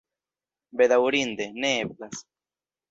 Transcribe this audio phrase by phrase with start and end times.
[0.81, 2.29] Bedaŭrinde, ne eblas.